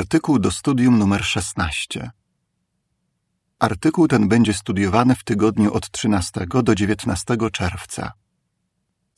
[0.00, 2.10] Artykuł do studium numer 16.
[3.58, 8.12] Artykuł ten będzie studiowany w tygodniu od 13 do 19 czerwca.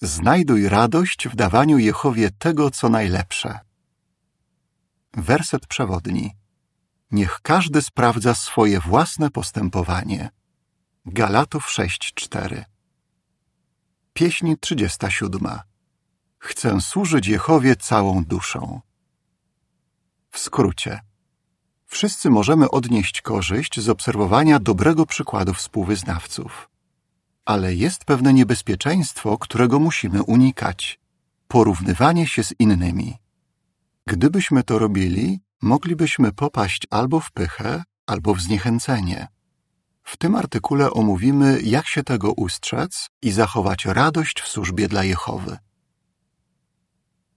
[0.00, 3.58] Znajduj radość w dawaniu Jehowie tego, co najlepsze.
[5.14, 6.36] Werset przewodni.
[7.10, 10.30] Niech każdy sprawdza swoje własne postępowanie.
[11.06, 12.64] Galatów 6:4.
[14.12, 15.58] Pieśń 37.
[16.38, 18.80] Chcę służyć Jehowie całą duszą.
[20.32, 21.00] W skrócie.
[21.86, 26.70] Wszyscy możemy odnieść korzyść z obserwowania dobrego przykładu współwyznawców.
[27.44, 31.00] Ale jest pewne niebezpieczeństwo, którego musimy unikać
[31.48, 33.16] porównywanie się z innymi.
[34.06, 39.28] Gdybyśmy to robili, moglibyśmy popaść albo w pychę, albo w zniechęcenie.
[40.02, 45.58] W tym artykule omówimy, jak się tego ustrzec i zachować radość w służbie dla Jehowy.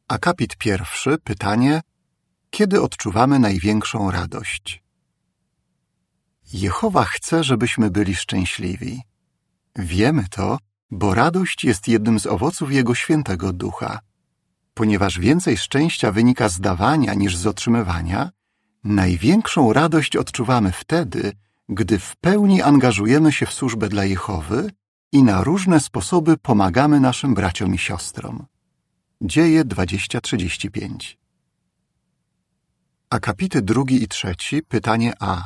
[0.08, 1.82] Akapit pierwszy, pytanie:
[2.56, 4.84] kiedy odczuwamy największą radość?
[6.54, 9.02] Jehowa chce, żebyśmy byli szczęśliwi.
[9.76, 10.58] Wiemy to,
[10.92, 14.00] bo radość jest jednym z owoców Jego świętego ducha.
[14.74, 18.32] Ponieważ więcej szczęścia wynika z dawania niż z otrzymywania,
[18.84, 21.34] największą radość odczuwamy wtedy,
[21.70, 24.72] gdy w pełni angażujemy się w służbę dla Jehowy
[25.12, 28.46] i na różne sposoby pomagamy naszym braciom i siostrom.
[29.22, 31.25] Dzieje 2035
[33.16, 35.44] Akapity drugi i trzeci, pytanie A.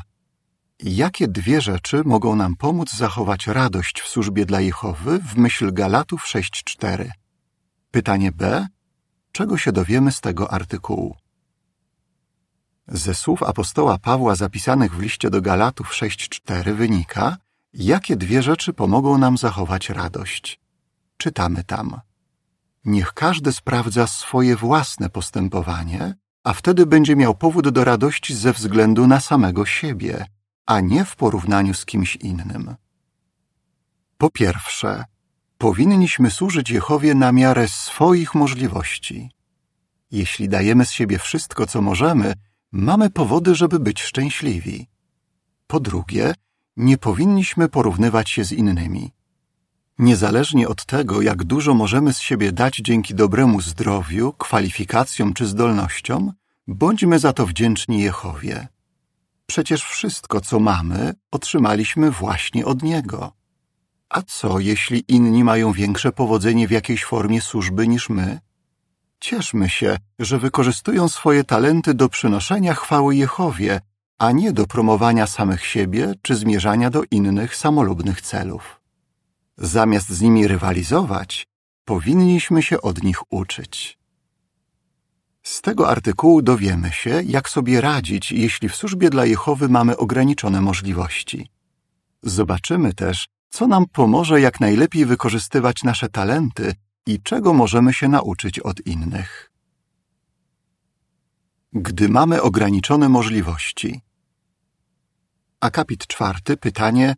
[0.79, 6.25] Jakie dwie rzeczy mogą nam pomóc zachować radość w służbie dla Jehowy w myśl Galatów
[6.25, 7.09] 6.4?
[7.91, 8.67] Pytanie B.
[9.31, 11.15] Czego się dowiemy z tego artykułu?
[12.87, 17.37] Ze słów apostoła Pawła zapisanych w liście do Galatów 6.4 wynika,
[17.73, 20.59] jakie dwie rzeczy pomogą nam zachować radość.
[21.17, 22.01] Czytamy tam.
[22.85, 26.13] Niech każdy sprawdza swoje własne postępowanie,
[26.49, 30.25] a wtedy będzie miał powód do radości ze względu na samego siebie,
[30.65, 32.75] a nie w porównaniu z kimś innym.
[34.17, 35.05] Po pierwsze,
[35.57, 39.29] powinniśmy służyć Jehowie na miarę swoich możliwości.
[40.11, 42.33] Jeśli dajemy z siebie wszystko, co możemy,
[42.71, 44.87] mamy powody, żeby być szczęśliwi.
[45.67, 46.33] Po drugie,
[46.77, 49.11] nie powinniśmy porównywać się z innymi.
[49.99, 56.38] Niezależnie od tego, jak dużo możemy z siebie dać dzięki dobremu zdrowiu, kwalifikacjom czy zdolnościom,
[56.75, 58.67] bądźmy za to wdzięczni Jehowie.
[59.45, 63.33] Przecież wszystko, co mamy, otrzymaliśmy właśnie od Niego.
[64.09, 68.39] A co, jeśli inni mają większe powodzenie w jakiejś formie służby niż my?
[69.19, 73.81] Cieszmy się, że wykorzystują swoje talenty do przynoszenia chwały Jehowie,
[74.17, 78.81] a nie do promowania samych siebie czy zmierzania do innych samolubnych celów.
[79.57, 81.47] Zamiast z nimi rywalizować,
[81.85, 83.98] powinniśmy się od nich uczyć.
[85.49, 90.61] Z tego artykułu dowiemy się, jak sobie radzić, jeśli w służbie dla Jehowy mamy ograniczone
[90.61, 91.49] możliwości.
[92.23, 98.59] Zobaczymy też, co nam pomoże jak najlepiej wykorzystywać nasze talenty i czego możemy się nauczyć
[98.59, 99.51] od innych.
[101.73, 104.01] Gdy mamy ograniczone możliwości.
[105.59, 107.15] Akapit czwarty, pytanie,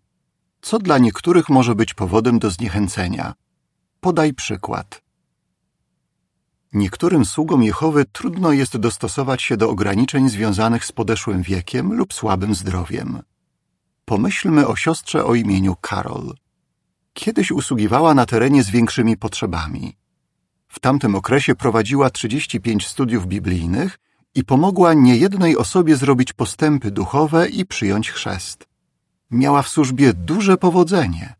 [0.62, 3.34] co dla niektórych może być powodem do zniechęcenia.
[4.00, 5.01] Podaj przykład.
[6.74, 12.56] Niektórym sługom Jehowy trudno jest dostosować się do ograniczeń związanych z podeszłym wiekiem lub słabym
[12.56, 13.22] zdrowiem.
[14.06, 16.34] Pomyślmy o siostrze o imieniu Karol.
[17.14, 19.98] Kiedyś usługiwała na terenie z większymi potrzebami.
[20.68, 24.00] W tamtym okresie prowadziła 35 studiów biblijnych
[24.36, 28.72] i pomogła niejednej osobie zrobić postępy duchowe i przyjąć chrzest
[29.32, 31.36] miała w służbie duże powodzenie,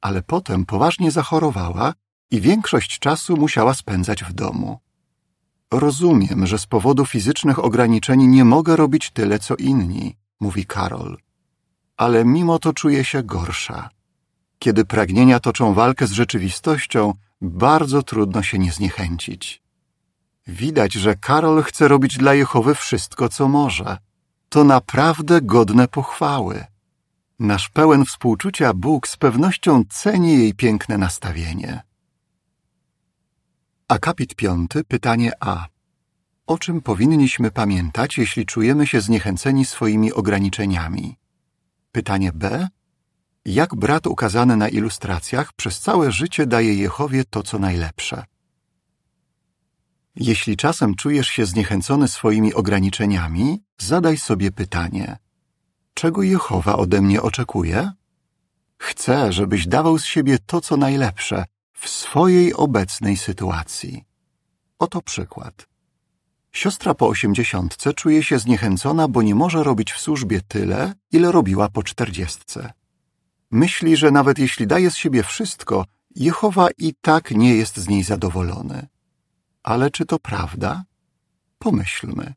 [0.00, 1.94] ale potem poważnie zachorowała
[2.32, 4.78] i większość czasu musiała spędzać w domu.
[5.70, 11.18] Rozumiem, że z powodu fizycznych ograniczeń nie mogę robić tyle co inni, mówi Karol,
[11.96, 13.88] ale mimo to czuję się gorsza.
[14.58, 19.62] Kiedy pragnienia toczą walkę z rzeczywistością, bardzo trudno się nie zniechęcić.
[20.46, 23.98] Widać, że Karol chce robić dla Jehowy wszystko, co może.
[24.48, 26.64] To naprawdę godne pochwały.
[27.38, 31.82] Nasz pełen współczucia Bóg z pewnością ceni jej piękne nastawienie.
[33.92, 35.66] Akapit piąty, pytanie A.
[36.46, 41.16] O czym powinniśmy pamiętać, jeśli czujemy się zniechęceni swoimi ograniczeniami?
[41.92, 42.68] Pytanie B.
[43.44, 48.24] Jak brat ukazany na ilustracjach przez całe życie daje Jehowie to, co najlepsze?
[50.16, 55.16] Jeśli czasem czujesz się zniechęcony swoimi ograniczeniami, zadaj sobie pytanie–
[55.94, 57.92] Czego Jehowa ode mnie oczekuje?
[58.78, 61.44] Chcę, żebyś dawał z siebie to, co najlepsze
[61.82, 64.04] w swojej obecnej sytuacji.
[64.78, 65.66] Oto przykład.
[66.52, 71.68] Siostra po osiemdziesiątce czuje się zniechęcona, bo nie może robić w służbie tyle, ile robiła
[71.68, 72.72] po czterdziestce.
[73.50, 75.84] Myśli, że nawet jeśli daje z siebie wszystko,
[76.14, 78.86] Jehowa i tak nie jest z niej zadowolony.
[79.62, 80.84] Ale czy to prawda?
[81.58, 82.34] Pomyślmy.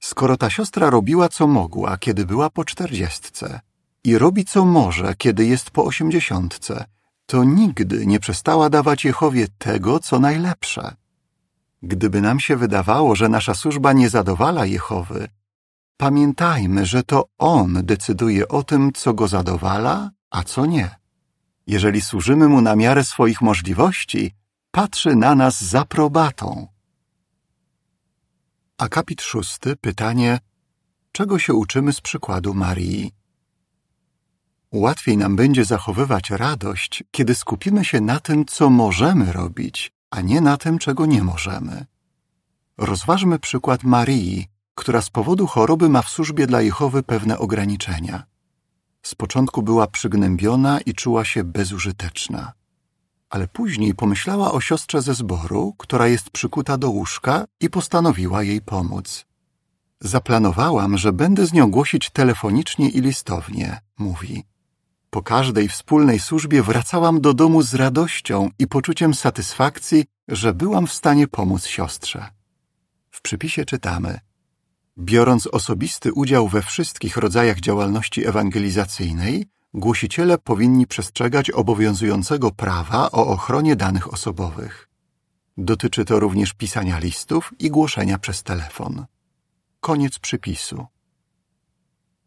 [0.00, 3.60] Skoro ta siostra robiła co mogła, kiedy była po czterdziestce
[4.04, 6.84] i robi co może, kiedy jest po osiemdziesiątce,
[7.26, 10.96] to nigdy nie przestała dawać Jehowie tego, co najlepsze.
[11.82, 15.28] Gdyby nam się wydawało, że nasza służba nie zadowala Jehowy,
[15.96, 20.90] pamiętajmy, że to On decyduje o tym, co go zadowala, a co nie.
[21.66, 24.34] Jeżeli służymy Mu na miarę swoich możliwości,
[24.70, 26.68] patrzy na nas z aprobatą.
[28.78, 30.38] Akapit szósty, pytanie,
[31.12, 33.23] czego się uczymy z przykładu Marii?
[34.74, 40.40] Łatwiej nam będzie zachowywać radość, kiedy skupimy się na tym, co możemy robić, a nie
[40.40, 41.86] na tym, czego nie możemy.
[42.78, 48.22] Rozważmy przykład Marii, która z powodu choroby ma w służbie dla Jehowy pewne ograniczenia.
[49.02, 52.52] Z początku była przygnębiona i czuła się bezużyteczna.
[53.30, 58.60] Ale później pomyślała o siostrze ze zboru, która jest przykuta do łóżka i postanowiła jej
[58.60, 59.26] pomóc.
[60.00, 64.53] Zaplanowałam, że będę z nią głosić telefonicznie i listownie, mówi.
[65.14, 70.92] Po każdej wspólnej służbie wracałam do domu z radością i poczuciem satysfakcji, że byłam w
[70.92, 72.28] stanie pomóc siostrze.
[73.10, 74.20] W przypisie czytamy:
[74.98, 83.76] Biorąc osobisty udział we wszystkich rodzajach działalności ewangelizacyjnej, głosiciele powinni przestrzegać obowiązującego prawa o ochronie
[83.76, 84.88] danych osobowych.
[85.56, 89.06] Dotyczy to również pisania listów i głoszenia przez telefon.
[89.80, 90.86] Koniec przypisu.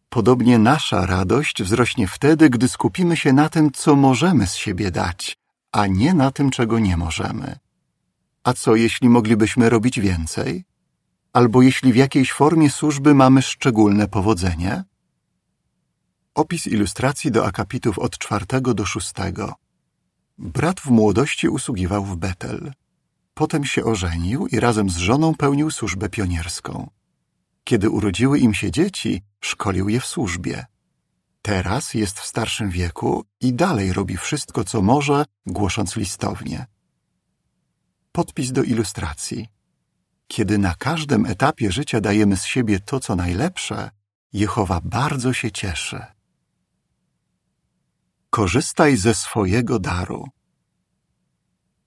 [0.10, 5.38] Podobnie nasza radość wzrośnie wtedy, gdy skupimy się na tym, co możemy z siebie dać,
[5.72, 7.60] a nie na tym, czego nie możemy.
[8.44, 10.66] A co jeśli moglibyśmy robić więcej?
[11.34, 14.84] Albo jeśli w jakiejś formie służby mamy szczególne powodzenie?
[16.36, 19.56] Opis ilustracji do akapitów od czwartego do szóstego.
[20.38, 22.74] Brat w młodości usługiwał w Betel.
[23.34, 26.90] Potem się ożenił i razem z żoną pełnił służbę pionierską.
[27.68, 30.66] Kiedy urodziły im się dzieci, szkolił je w służbie.
[31.42, 36.66] Teraz jest w starszym wieku i dalej robi wszystko, co może, głosząc listownie.
[38.12, 39.48] Podpis do ilustracji.
[40.28, 43.90] Kiedy na każdym etapie życia dajemy z siebie to, co najlepsze,
[44.34, 46.06] Jehowa bardzo się cieszy.
[48.30, 50.26] Korzystaj ze swojego daru.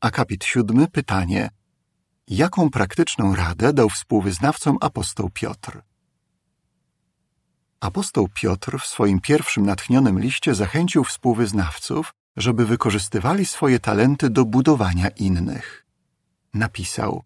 [0.00, 1.50] Akapit siódmy, pytanie.
[2.31, 5.82] Jaką praktyczną radę dał współwyznawcom apostoł Piotr?
[7.81, 15.09] Apostoł Piotr w swoim pierwszym natchnionym liście zachęcił współwyznawców, żeby wykorzystywali swoje talenty do budowania
[15.09, 15.87] innych.
[16.55, 17.23] Napisał: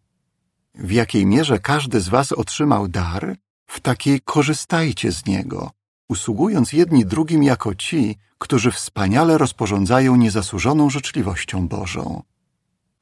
[0.75, 3.37] W jakiej mierze każdy z Was otrzymał dar,
[3.67, 5.71] w takiej korzystajcie z niego,
[6.09, 12.23] usługując jedni drugim jako ci, którzy wspaniale rozporządzają niezasłużoną życzliwością Bożą.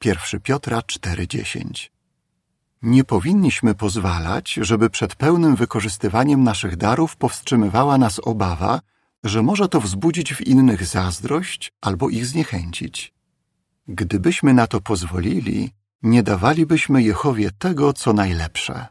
[0.05, 1.91] 1 Piotra 4:10
[2.83, 8.81] Nie powinniśmy pozwalać, żeby przed pełnym wykorzystywaniem naszych darów powstrzymywała nas obawa,
[9.25, 13.13] że może to wzbudzić w innych zazdrość albo ich zniechęcić.
[13.89, 15.71] Gdybyśmy na to pozwolili,
[16.03, 18.87] nie dawalibyśmy Jehowie tego, co najlepsze.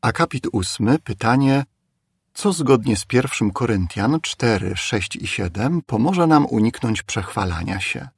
[0.00, 1.64] Akapit ósmy, pytanie
[2.34, 8.08] co zgodnie z 1 Koryntian 4, 6 i 7 pomoże nam uniknąć przechwalania się.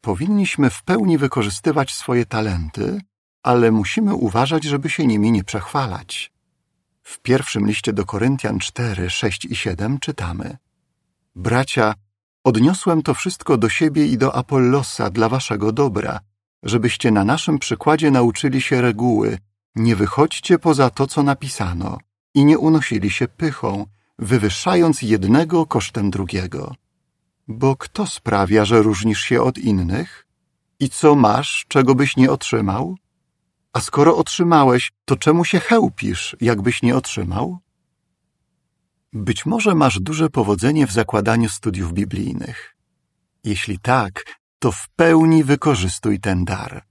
[0.00, 3.00] Powinniśmy w pełni wykorzystywać swoje talenty,
[3.42, 6.32] ale musimy uważać, żeby się nimi nie przechwalać.
[7.02, 10.56] W pierwszym liście do Koryntian 4, 6 i 7 czytamy:
[11.36, 11.94] Bracia,
[12.44, 16.20] odniosłem to wszystko do siebie i do Apollosa dla waszego dobra,
[16.62, 19.38] żebyście na naszym przykładzie nauczyli się reguły,
[19.74, 21.98] nie wychodźcie poza to, co napisano
[22.34, 23.86] i nie unosili się pychą,
[24.18, 26.74] wywyższając jednego kosztem drugiego.
[27.52, 30.26] Bo kto sprawia, że różnisz się od innych?
[30.80, 32.96] I co masz, czego byś nie otrzymał?
[33.72, 37.58] A skoro otrzymałeś, to czemu się chełpisz, jakbyś nie otrzymał?
[39.12, 42.76] Być może masz duże powodzenie w zakładaniu studiów biblijnych.
[43.44, 44.24] Jeśli tak,
[44.58, 46.84] to w pełni wykorzystuj ten dar.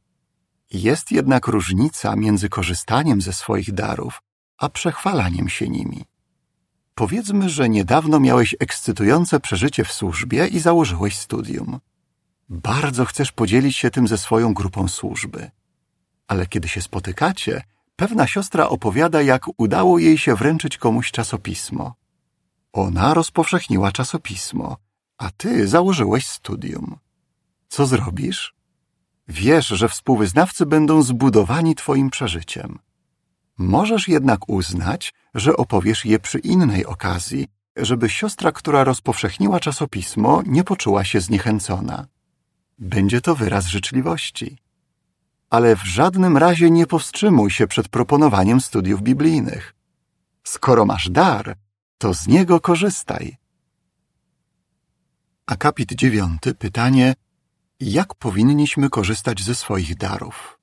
[0.72, 4.22] Jest jednak różnica między korzystaniem ze swoich darów
[4.58, 6.06] a przechwalaniem się nimi.
[7.00, 11.80] Powiedzmy, że niedawno miałeś ekscytujące przeżycie w służbie i założyłeś studium.
[12.50, 15.52] Bardzo chcesz podzielić się tym ze swoją grupą służby.
[16.28, 17.64] Ale kiedy się spotykacie,
[17.96, 21.94] pewna siostra opowiada, jak udało jej się wręczyć komuś czasopismo.
[22.74, 24.78] Ona rozpowszechniła czasopismo,
[25.18, 26.98] a ty założyłeś studium.
[27.68, 28.56] Co zrobisz?
[29.28, 32.80] Wiesz, że współwyznawcy będą zbudowani Twoim przeżyciem.
[33.60, 40.64] Możesz jednak uznać, że opowiesz je przy innej okazji, żeby siostra, która rozpowszechniła czasopismo, nie
[40.64, 42.08] poczuła się zniechęcona.
[42.78, 44.58] Będzie to wyraz życzliwości.
[45.50, 49.76] Ale w żadnym razie nie powstrzymuj się przed proponowaniem studiów biblijnych.
[50.44, 51.56] Skoro masz dar,
[51.98, 53.38] to z niego korzystaj.
[55.46, 57.14] Akapit dziewiąty, pytanie,
[57.80, 60.59] jak powinniśmy korzystać ze swoich darów?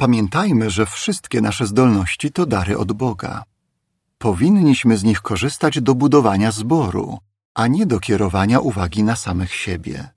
[0.00, 3.42] Pamiętajmy, że wszystkie nasze zdolności to dary od Boga.
[4.18, 7.18] Powinniśmy z nich korzystać do budowania zboru,
[7.54, 10.08] a nie do kierowania uwagi na samych siebie.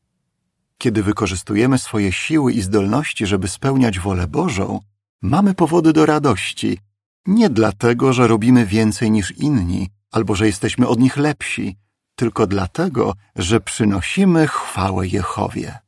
[0.77, 4.79] Kiedy wykorzystujemy swoje siły i zdolności, żeby spełniać wolę Bożą,
[5.21, 6.79] mamy powody do radości,
[7.25, 11.77] nie dlatego, że robimy więcej niż inni, albo że jesteśmy od nich lepsi,
[12.15, 15.79] tylko dlatego, że przynosimy chwałę Jehowie.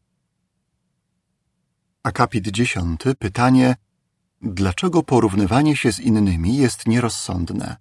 [2.03, 3.75] Akapit dziesiąty, pytanie,
[4.45, 7.77] dlaczego porównywanie się z innymi jest nierozsądne?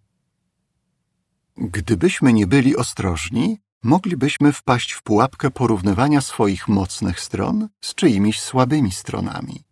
[1.56, 8.92] Gdybyśmy nie byli ostrożni, moglibyśmy wpaść w pułapkę porównywania swoich mocnych stron z czyimiś słabymi
[8.92, 9.64] stronami.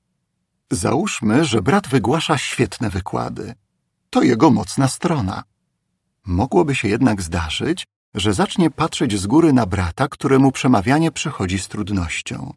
[0.70, 3.54] Załóżmy, że brat wygłasza świetne wykłady.
[4.11, 5.42] To jego mocna strona.
[6.26, 11.68] Mogłoby się jednak zdarzyć, że zacznie patrzeć z góry na brata, któremu przemawianie przychodzi z
[11.68, 12.54] trudnością.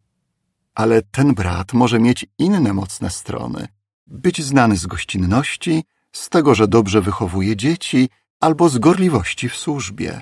[0.76, 3.68] Ale ten brat może mieć inne mocne strony.
[4.08, 8.10] Być znany z gościnności, z tego, że dobrze wychowuje dzieci,
[8.40, 10.22] albo z gorliwości w służbie.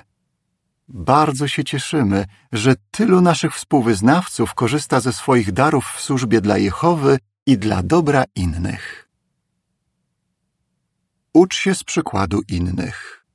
[0.88, 7.18] Bardzo się cieszymy, że tylu naszych współwyznawców korzysta ze swoich darów w służbie dla Jehowy
[7.46, 9.08] i dla dobra innych.
[11.32, 13.26] Ucz się z przykładu innych.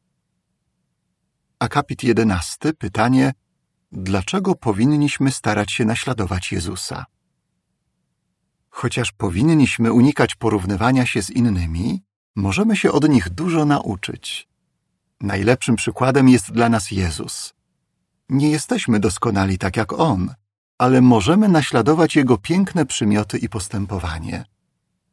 [1.60, 3.34] Akapit jedenasty, pytanie,
[3.91, 7.06] dlaczego powinniśmy starać się naśladować Jezusa?
[8.69, 12.03] Chociaż powinniśmy unikać porównywania się z innymi,
[12.35, 14.47] możemy się od nich dużo nauczyć.
[15.21, 17.53] Najlepszym przykładem jest dla nas Jezus.
[18.29, 20.33] Nie jesteśmy doskonali tak jak On,
[20.77, 24.45] ale możemy naśladować Jego piękne przymioty i postępowanie.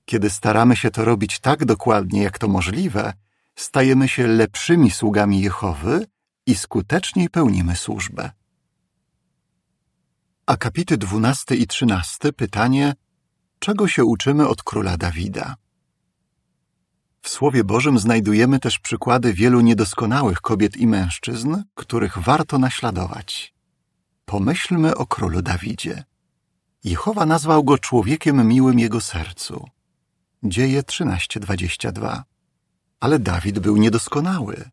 [0.04, 3.12] Kiedy staramy się to robić tak dokładnie, jak to możliwe,
[3.56, 6.06] stajemy się lepszymi sługami Jehowy
[6.46, 8.30] i skuteczniej pełnimy służbę.
[10.46, 12.94] Akapity 12 i 13 pytanie,
[13.58, 15.56] czego się uczymy od króla Dawida?
[17.22, 23.54] W Słowie Bożym znajdujemy też przykłady wielu niedoskonałych kobiet i mężczyzn, których warto naśladować.
[24.24, 26.04] Pomyślmy o królu Dawidzie.
[26.84, 29.68] Jehowa nazwał go człowiekiem miłym jego sercu.
[30.42, 32.22] Dzieje 13:22.
[33.00, 34.70] Ale Dawid był niedoskonały.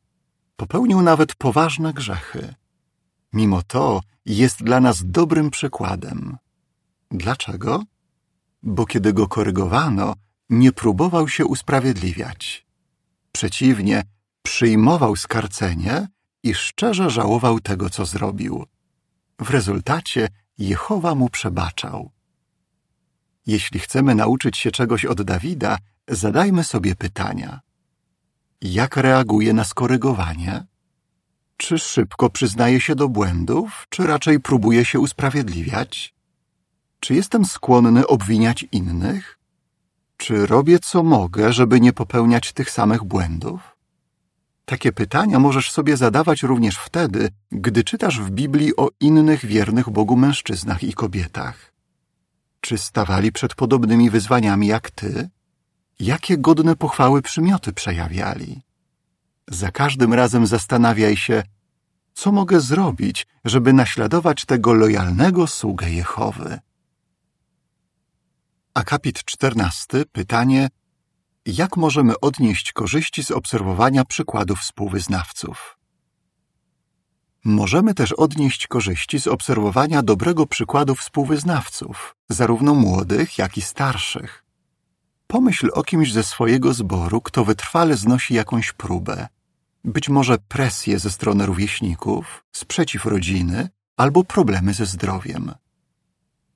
[0.55, 2.53] Popełnił nawet poważne grzechy.
[3.33, 6.37] Mimo to jest dla nas dobrym przykładem.
[7.11, 7.83] Dlaczego?
[8.63, 10.13] Bo kiedy go korygowano,
[10.49, 12.65] nie próbował się usprawiedliwiać.
[13.31, 14.03] Przeciwnie,
[14.43, 16.07] przyjmował skarcenie
[16.43, 18.65] i szczerze żałował tego, co zrobił.
[19.39, 20.27] W rezultacie
[20.57, 22.11] Jehowa mu przebaczał.
[23.45, 25.77] Jeśli chcemy nauczyć się czegoś od Dawida,
[26.07, 27.59] zadajmy sobie pytania.
[28.61, 30.65] Jak reaguje na skorygowanie?
[31.57, 36.13] Czy szybko przyznaje się do błędów, czy raczej próbuje się usprawiedliwiać?
[37.03, 39.39] Czy jestem skłonny obwiniać innych?
[40.17, 43.77] Czy robię co mogę, żeby nie popełniać tych samych błędów?
[44.65, 50.15] Takie pytania możesz sobie zadawać również wtedy, gdy czytasz w Biblii o innych wiernych Bogu
[50.15, 51.73] mężczyznach i kobietach.
[52.61, 55.29] Czy stawali przed podobnymi wyzwaniami jak ty?
[55.99, 58.61] Jakie godne pochwały przymioty przejawiali?
[59.47, 61.43] Za każdym razem zastanawiaj się,
[62.13, 66.59] co mogę zrobić, żeby naśladować tego lojalnego sługę Jehowy.
[68.73, 70.69] Akapit czternasty, pytanie,
[71.45, 75.77] jak możemy odnieść korzyści z obserwowania przykładów współwyznawców?
[77.43, 84.43] Możemy też odnieść korzyści z obserwowania dobrego przykładu współwyznawców, zarówno młodych, jak i starszych.
[85.27, 89.27] Pomyśl o kimś ze swojego zboru, kto wytrwale znosi jakąś próbę,
[89.83, 95.51] być może presję ze strony rówieśników, sprzeciw rodziny albo problemy ze zdrowiem.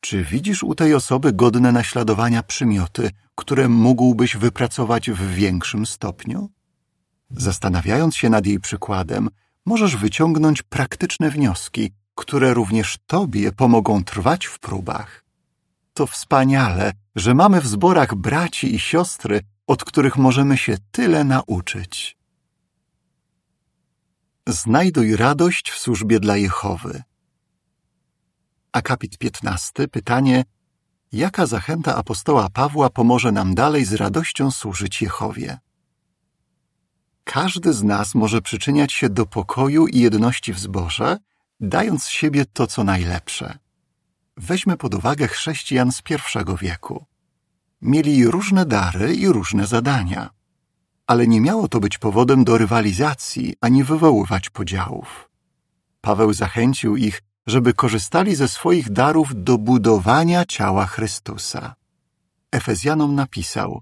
[0.08, 6.50] Czy widzisz u tej osoby godne naśladowania przymioty, które mógłbyś wypracować w większym stopniu?
[7.32, 9.30] Zastanawiając się nad jej przykładem,
[9.66, 15.24] możesz wyciągnąć praktyczne wnioski, które również Tobie pomogą trwać w próbach.
[15.94, 22.18] To wspaniale, że mamy w zborach braci i siostry, od których możemy się tyle nauczyć.
[24.48, 27.04] Znajduj radość w służbie dla Jehowy.
[28.78, 29.88] Akapit 15.
[29.88, 30.44] Pytanie:
[31.12, 35.58] Jaka zachęta apostoła Pawła pomoże nam dalej z radością służyć Jehowie?
[37.24, 41.18] Każdy z nas może przyczyniać się do pokoju i jedności w zborze,
[41.60, 43.58] dając z siebie to, co najlepsze.
[44.38, 47.06] Weźmy pod uwagę chrześcijan z pierwszego wieku.
[47.82, 50.30] Mieli różne dary i różne zadania,
[51.08, 55.30] ale nie miało to być powodem do rywalizacji ani wywoływać podziałów.
[56.02, 61.76] Paweł zachęcił ich, żeby korzystali ze swoich darów do budowania ciała Chrystusa.
[62.52, 63.82] Efezjanom napisał: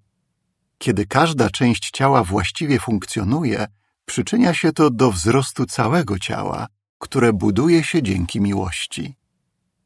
[0.78, 3.68] Kiedy każda część ciała właściwie funkcjonuje,
[4.06, 6.68] przyczynia się to do wzrostu całego ciała,
[6.98, 9.16] które buduje się dzięki miłości.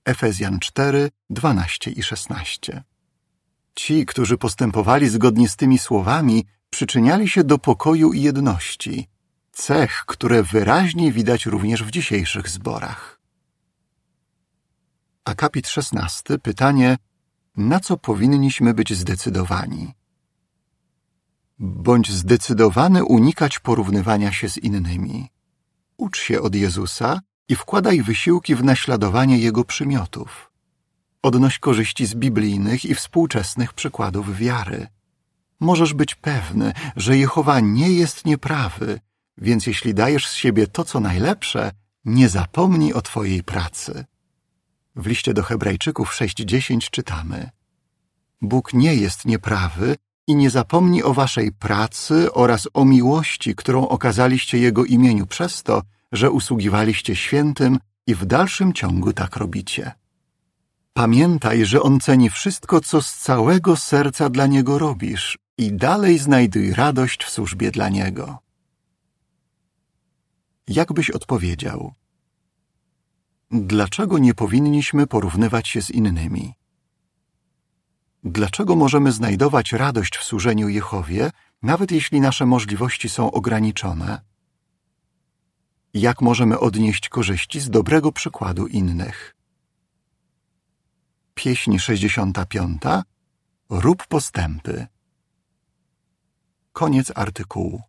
[0.05, 2.83] Efezjan 4, 12 i 16.
[3.75, 9.07] Ci, którzy postępowali zgodnie z tymi słowami, przyczyniali się do pokoju i jedności,
[9.51, 13.18] cech, które wyraźnie widać również w dzisiejszych zborach.
[15.25, 16.39] Akapit 16.
[16.39, 16.97] Pytanie:
[17.57, 19.93] na co powinniśmy być zdecydowani?
[21.59, 25.29] Bądź zdecydowany unikać porównywania się z innymi.
[25.97, 30.51] Ucz się od Jezusa i wkładaj wysiłki w naśladowanie Jego przymiotów.
[31.21, 34.87] Odnoś korzyści z biblijnych i współczesnych przykładów wiary.
[35.59, 38.99] Możesz być pewny, że Jehowa nie jest nieprawy,
[39.37, 41.71] więc jeśli dajesz z siebie to, co najlepsze,
[42.05, 44.05] nie zapomnij o Twojej pracy.
[44.95, 47.49] W liście do Hebrajczyków 6:10 czytamy:
[48.41, 49.95] Bóg nie jest nieprawy
[50.27, 55.81] i nie zapomni o waszej pracy oraz o miłości, którą okazaliście Jego imieniu przez to,
[56.11, 59.91] że usługiwaliście świętym i w dalszym ciągu tak robicie.
[60.93, 66.73] Pamiętaj, że On ceni wszystko, co z całego serca dla Niego robisz i dalej znajduj
[66.73, 68.37] radość w służbie dla Niego.
[70.67, 71.93] Jak byś odpowiedział?
[73.51, 76.53] Dlaczego nie powinniśmy porównywać się z innymi?
[78.23, 84.21] Dlaczego możemy znajdować radość w służeniu Jehowie, nawet jeśli nasze możliwości są ograniczone?
[85.93, 89.35] Jak możemy odnieść korzyści z dobrego przykładu innych?
[91.33, 92.81] Pieśń 65.
[93.69, 94.87] Rób postępy.
[96.73, 97.88] Koniec artykułu.